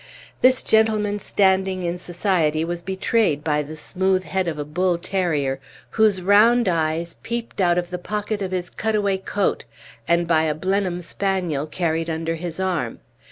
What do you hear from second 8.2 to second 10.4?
of his cut away coat, and